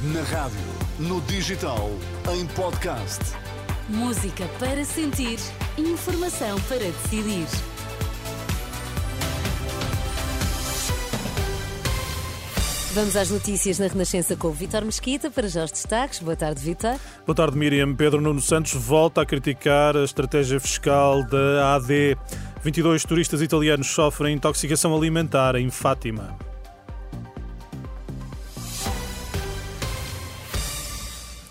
[0.00, 0.60] Na rádio,
[1.00, 1.90] no digital,
[2.32, 3.18] em podcast.
[3.88, 5.40] Música para sentir,
[5.76, 7.48] informação para decidir.
[12.94, 16.20] Vamos às notícias na Renascença com o Vitor Mesquita para já os destaques.
[16.20, 16.94] Boa tarde, Vitor.
[17.26, 17.92] Boa tarde, Miriam.
[17.92, 22.16] Pedro Nuno Santos volta a criticar a estratégia fiscal da AD.
[22.62, 26.38] 22 turistas italianos sofrem intoxicação alimentar em Fátima.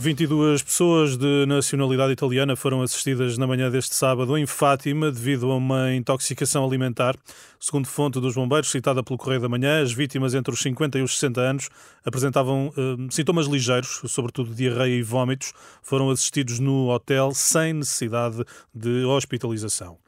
[0.00, 5.56] 22 pessoas de nacionalidade italiana foram assistidas na manhã deste sábado em Fátima devido a
[5.56, 7.14] uma intoxicação alimentar.
[7.62, 11.02] Segundo fonte dos bombeiros, citada pelo Correio da Manhã, as vítimas entre os 50 e
[11.02, 11.68] os 60 anos
[12.02, 15.52] apresentavam eh, sintomas ligeiros, sobretudo diarreia e vômitos.
[15.82, 18.42] Foram assistidos no hotel sem necessidade
[18.74, 19.98] de hospitalização.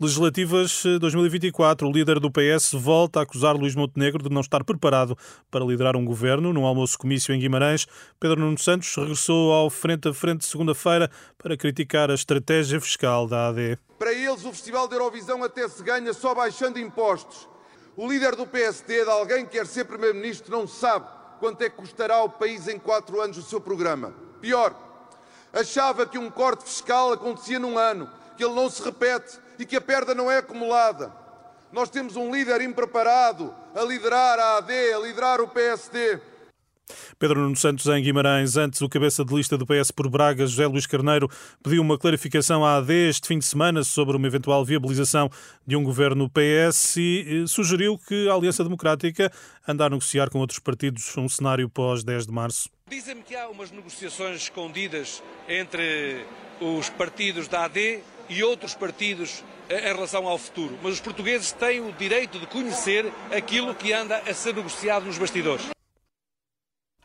[0.00, 1.86] Legislativas 2024.
[1.86, 5.14] Eh, o líder do PS volta a acusar Luís Montenegro de não estar preparado
[5.50, 6.50] para liderar um governo.
[6.50, 7.86] Num almoço-comício em Guimarães,
[8.18, 13.48] Pedro Nuno Santos regressou ao frente a frente segunda-feira para criticar a estratégia fiscal da
[13.48, 13.78] AD.
[13.98, 17.48] Para eles, o Festival da Eurovisão até se ganha só baixando impostos.
[17.96, 21.06] O líder do PSD, de alguém que quer ser Primeiro-Ministro, não sabe
[21.40, 24.14] quanto é que custará ao país em quatro anos o seu programa.
[24.40, 24.74] Pior,
[25.52, 29.76] achava que um corte fiscal acontecia num ano, que ele não se repete e que
[29.76, 31.12] a perda não é acumulada.
[31.70, 36.20] Nós temos um líder impreparado a liderar a AD, a liderar o PSD.
[37.18, 38.56] Pedro Nuno Santos em Guimarães.
[38.56, 41.28] Antes, o cabeça de lista do PS por Braga, José Luís Carneiro,
[41.62, 45.30] pediu uma clarificação à AD este fim de semana sobre uma eventual viabilização
[45.66, 49.30] de um governo PS e eh, sugeriu que a Aliança Democrática
[49.66, 52.70] anda a negociar com outros partidos um cenário pós 10 de março.
[52.88, 56.24] Dizem-me que há umas negociações escondidas entre
[56.60, 61.52] os partidos da AD e outros partidos eh, em relação ao futuro, mas os portugueses
[61.52, 65.71] têm o direito de conhecer aquilo que anda a ser negociado nos bastidores.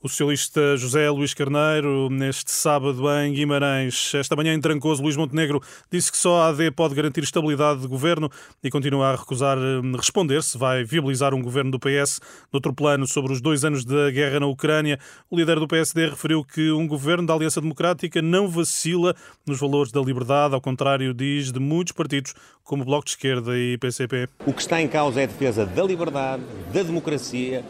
[0.00, 5.60] O socialista José Luís Carneiro, neste sábado em Guimarães, esta manhã em Trancoso, Luís Montenegro
[5.90, 8.30] disse que só a AD pode garantir estabilidade de governo
[8.62, 12.20] e continua a recusar hum, responder se vai viabilizar um governo do PS.
[12.52, 16.44] Noutro plano, sobre os dois anos da guerra na Ucrânia, o líder do PSD referiu
[16.44, 21.50] que um governo da Aliança Democrática não vacila nos valores da liberdade, ao contrário, diz,
[21.50, 24.28] de muitos partidos, como o Bloco de Esquerda e PCP.
[24.46, 27.64] O que está em causa é a defesa da liberdade, da democracia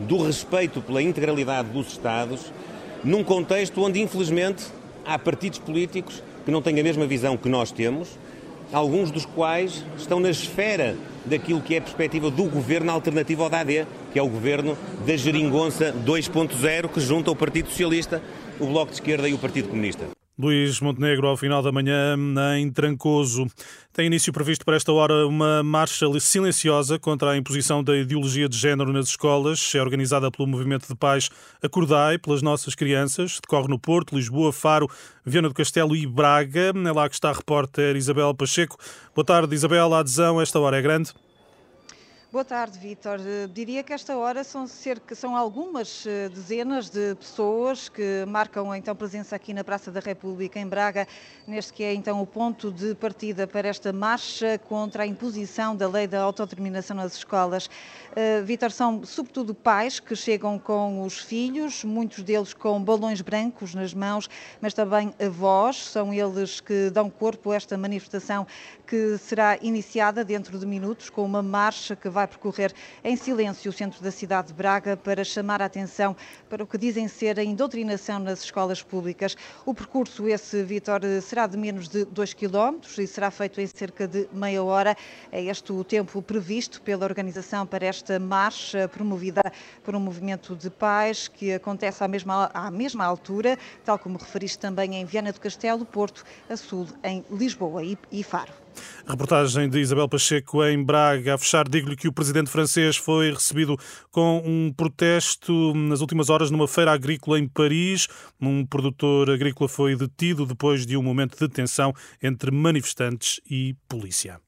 [0.00, 2.52] do respeito pela integralidade dos Estados,
[3.04, 4.64] num contexto onde, infelizmente,
[5.04, 8.18] há partidos políticos que não têm a mesma visão que nós temos,
[8.72, 13.50] alguns dos quais estão na esfera daquilo que é a perspectiva do governo alternativo ao
[13.50, 18.22] da AD, que é o governo da geringonça 2.0, que junta o Partido Socialista,
[18.58, 20.19] o Bloco de Esquerda e o Partido Comunista.
[20.40, 22.16] Luís Montenegro, ao final da manhã,
[22.56, 23.46] em Trancoso.
[23.92, 28.56] Tem início previsto para esta hora uma marcha silenciosa contra a imposição da ideologia de
[28.56, 29.72] género nas escolas.
[29.74, 31.28] É organizada pelo Movimento de Pais
[31.62, 33.38] Acordai, pelas nossas crianças.
[33.42, 34.88] Decorre no Porto, Lisboa, Faro,
[35.26, 36.72] Viana do Castelo e Braga.
[36.74, 38.78] É lá que está a repórter Isabel Pacheco.
[39.14, 39.92] Boa tarde, Isabel.
[39.92, 41.12] A adesão a esta hora é grande?
[42.32, 43.18] Boa tarde, Vítor.
[43.18, 48.72] Eh, diria que esta hora são, cerca, são algumas eh, dezenas de pessoas que marcam
[48.72, 51.08] então presença aqui na Praça da República em Braga,
[51.44, 55.88] neste que é então o ponto de partida para esta marcha contra a imposição da
[55.88, 57.66] lei da autodeterminação nas escolas.
[57.66, 63.74] Uh, Vítor, são sobretudo pais que chegam com os filhos, muitos deles com balões brancos
[63.74, 64.30] nas mãos,
[64.60, 68.46] mas também avós, são eles que dão corpo a esta manifestação
[68.86, 73.70] que será iniciada dentro de minutos com uma marcha que vai vai percorrer em silêncio
[73.70, 76.14] o centro da cidade de Braga para chamar a atenção
[76.50, 79.34] para o que dizem ser a indoutrinação nas escolas públicas.
[79.64, 84.06] O percurso, esse, Vitor, será de menos de 2 km e será feito em cerca
[84.06, 84.94] de meia hora.
[85.32, 89.40] É este o tempo previsto pela organização para esta marcha promovida
[89.82, 94.58] por um movimento de pais que acontece à mesma, à mesma altura, tal como referiste
[94.58, 98.52] também em Viana do Castelo, Porto, a sul em Lisboa e Faro.
[99.06, 101.34] Reportagem de Isabel Pacheco em Braga.
[101.34, 103.76] A fechar, digo-lhe que o presidente francês foi recebido
[104.10, 108.08] com um protesto nas últimas horas numa feira agrícola em Paris.
[108.40, 114.40] Um produtor agrícola foi detido depois de um momento de tensão entre manifestantes e polícia.